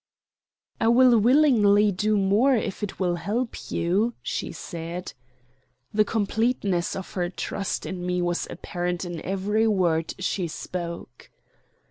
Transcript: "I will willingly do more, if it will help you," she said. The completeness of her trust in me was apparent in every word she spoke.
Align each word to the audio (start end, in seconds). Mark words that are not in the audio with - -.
"I 0.79 0.87
will 0.87 1.19
willingly 1.19 1.91
do 1.91 2.17
more, 2.17 2.55
if 2.55 2.81
it 2.81 2.99
will 2.99 3.17
help 3.17 3.69
you," 3.69 4.15
she 4.23 4.51
said. 4.51 5.13
The 5.93 6.03
completeness 6.03 6.95
of 6.95 7.13
her 7.13 7.29
trust 7.29 7.85
in 7.85 8.03
me 8.03 8.19
was 8.19 8.47
apparent 8.49 9.05
in 9.05 9.23
every 9.23 9.67
word 9.67 10.15
she 10.17 10.47
spoke. 10.47 11.29